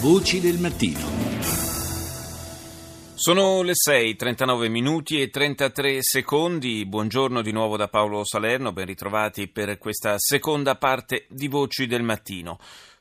[0.00, 1.00] Voci del mattino.
[3.16, 6.86] Sono le 6, 39 minuti e 33 secondi.
[6.86, 12.04] Buongiorno di nuovo da Paolo Salerno, ben ritrovati per questa seconda parte di Voci del
[12.04, 12.60] Mattino.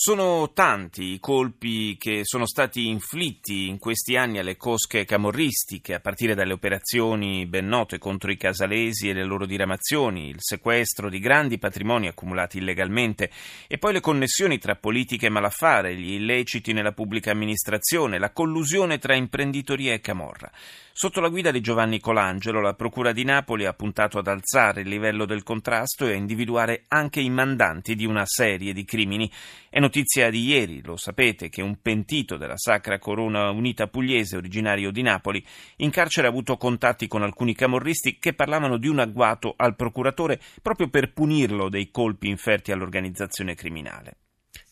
[0.00, 5.98] Sono tanti i colpi che sono stati inflitti in questi anni alle cosche camorristiche, a
[5.98, 11.18] partire dalle operazioni ben note contro i casalesi e le loro diramazioni, il sequestro di
[11.18, 13.28] grandi patrimoni accumulati illegalmente
[13.66, 18.98] e poi le connessioni tra politica e malaffare, gli illeciti nella pubblica amministrazione, la collusione
[18.98, 20.48] tra imprenditoria e camorra.
[20.92, 24.88] Sotto la guida di Giovanni Colangelo, la Procura di Napoli ha puntato ad alzare il
[24.88, 29.30] livello del contrasto e a individuare anche i mandanti di una serie di crimini.
[29.70, 34.90] È notizia di ieri, lo sapete, che un pentito della Sacra Corona Unita Pugliese, originario
[34.90, 35.42] di Napoli,
[35.76, 40.40] in carcere ha avuto contatti con alcuni camorristi che parlavano di un agguato al procuratore
[40.60, 44.16] proprio per punirlo dei colpi inferti all'organizzazione criminale.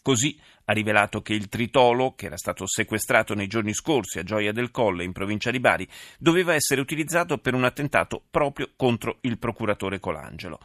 [0.02, 4.52] Così ha rivelato che il tritolo, che era stato sequestrato nei giorni scorsi a Gioia
[4.52, 9.38] del Colle in provincia di Bari, doveva essere utilizzato per un attentato proprio contro il
[9.38, 10.60] procuratore Colangelo.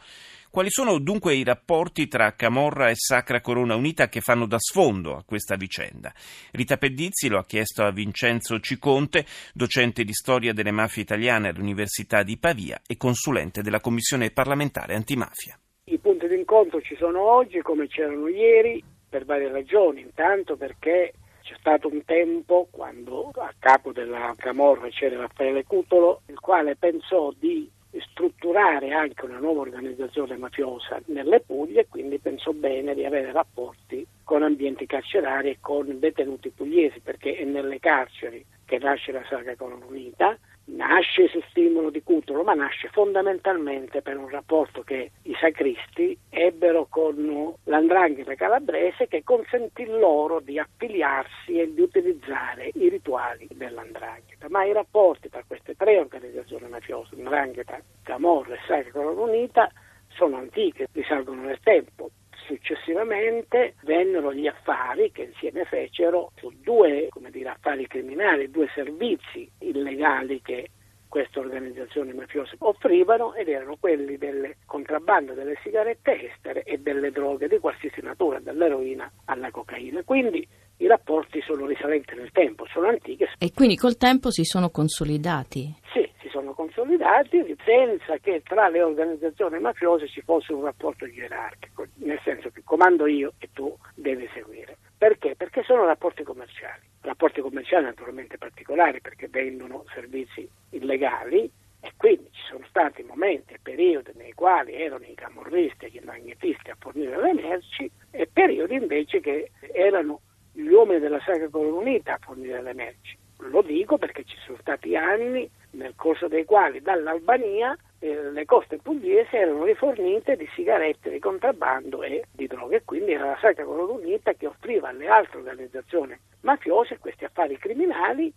[0.52, 5.16] Quali sono dunque i rapporti tra Camorra e Sacra Corona Unita che fanno da sfondo
[5.16, 6.12] a questa vicenda?
[6.50, 12.22] Rita Pedizzi lo ha chiesto a Vincenzo Ciconte, docente di storia delle mafie italiane all'Università
[12.22, 15.58] di Pavia e consulente della Commissione parlamentare antimafia.
[15.84, 21.54] I punti d'incontro ci sono oggi come c'erano ieri per varie ragioni, intanto perché c'è
[21.60, 27.70] stato un tempo quando a capo della Camorra c'era Raffaele Cutolo, il quale pensò di
[28.12, 34.06] strutturare anche una nuova organizzazione mafiosa nelle Puglie e quindi pensò bene di avere rapporti
[34.22, 39.56] con ambienti carcerari e con detenuti pugliesi perché è nelle carceri che nasce la Saga
[39.56, 40.38] Corona Unita
[40.72, 46.86] nasce su stimolo di Cutolo, ma nasce fondamentalmente per un rapporto che i sacristi ebbero
[46.88, 54.48] con l'andrangheta calabrese che consentì loro di affiliarsi e di utilizzare i rituali dell'andrangheta.
[54.48, 59.70] Ma i rapporti tra queste tre organizzazioni mafiose, andrangheta, Camorra e Sacra Corona Unita,
[60.08, 62.10] sono antiche, risalgono nel tempo
[62.46, 70.40] successivamente vennero gli affari che insieme fecero su due dire, affari criminali, due servizi illegali
[70.42, 70.70] che
[71.12, 77.48] queste organizzazioni mafiose offrivano ed erano quelli del contrabbando delle sigarette estere e delle droghe
[77.48, 80.02] di qualsiasi natura, dall'eroina alla cocaina.
[80.04, 83.26] Quindi i rapporti sono risalenti nel tempo, sono antichi.
[83.38, 85.74] E quindi col tempo si sono consolidati?
[85.92, 91.84] Sì, si sono consolidati senza che tra le organizzazioni mafiose ci fosse un rapporto gerarchico,
[91.96, 94.78] nel senso che comando io e tu devi seguire.
[94.96, 95.34] Perché?
[95.36, 96.82] Perché sono rapporti commerciali,
[97.12, 101.50] rapporti commerciali naturalmente particolari perché vendono servizi illegali
[101.80, 106.00] e quindi ci sono stati momenti e periodi nei quali erano i camorristi e gli
[106.04, 110.20] magnetisti a fornire le merci e periodi invece che erano
[110.52, 113.16] gli uomini della Sacra Corona Unita a fornire le merci.
[113.38, 118.78] Lo dico perché ci sono stati anni nel corso dei quali dall'Albania eh, le coste
[118.78, 123.92] pugliesi erano rifornite di sigarette di contrabbando e di droghe, quindi era la Sacra Corona
[123.92, 128.32] Unita che offriva alle altre organizzazioni mafiose questi affari criminali,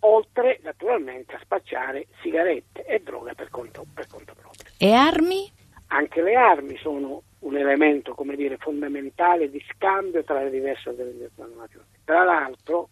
[0.00, 4.70] oltre naturalmente a spacciare sigarette e droghe per conto, per conto proprio.
[4.78, 5.50] E armi?
[5.88, 11.54] Anche le armi sono un elemento, come dire, fondamentale di scambio tra le diverse organizzazioni
[11.54, 11.86] mafiose.
[12.04, 12.90] Tra l'altro,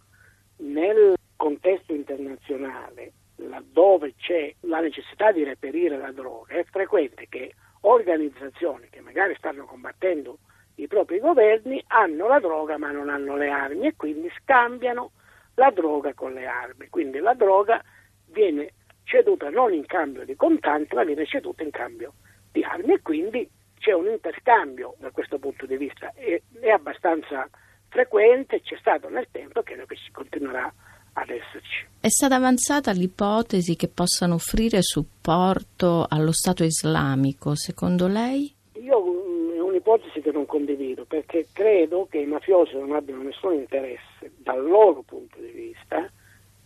[0.56, 8.88] nel contesto internazionale laddove c'è la necessità di reperire la droga, è frequente che organizzazioni
[8.88, 10.38] che magari stanno combattendo
[10.76, 15.12] i propri governi hanno la droga ma non hanno le armi e quindi scambiano
[15.54, 16.88] la droga con le armi.
[16.88, 17.82] Quindi la droga
[18.26, 18.72] viene
[19.04, 22.14] ceduta non in cambio di contanti ma viene ceduta in cambio
[22.50, 23.48] di armi e quindi
[23.78, 27.48] c'è un interscambio da questo punto di vista, è, è abbastanza
[27.88, 30.72] frequente, c'è stato nel tempo e credo che si continuerà
[31.16, 31.86] ad esserci.
[32.00, 38.54] È stata avanzata l'ipotesi che possano offrire supporto allo Stato islamico, secondo lei?
[38.74, 43.54] Io mm, è un'ipotesi che non condivido perché credo che i mafiosi non abbiano nessun
[43.54, 46.10] interesse dal loro punto di vista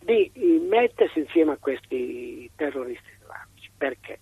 [0.02, 0.30] di
[0.69, 3.70] mettersi insieme a questi terroristi islamici.
[3.76, 4.19] Perché?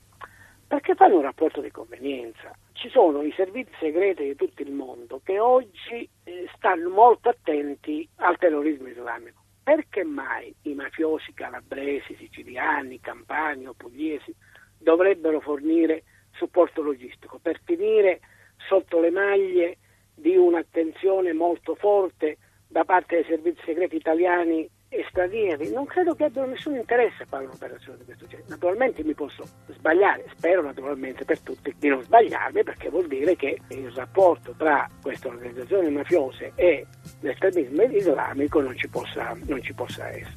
[0.67, 2.55] Perché fanno un rapporto di convenienza.
[2.73, 8.07] Ci sono i servizi segreti di tutto il mondo che oggi eh, stanno molto attenti
[8.17, 14.35] al terrorismo islamico perché mai i mafiosi calabresi, siciliani, campani o pugliesi
[14.79, 18.21] dovrebbero fornire supporto logistico per finire
[18.67, 19.77] sotto le maglie
[20.15, 25.71] di un'attenzione molto forte da parte dei servizi segreti italiani e stranieri?
[25.71, 28.49] Non credo che abbiano nessun interesse a fare un'operazione di questo genere.
[28.49, 33.59] Naturalmente mi posso sbagliare, spero naturalmente per tutti di non sbagliarmi perché vuol dire che
[33.69, 36.87] il rapporto tra queste organizzazioni mafiose e
[37.21, 40.37] l'estremismo islamico non ci possa, non ci possa essere.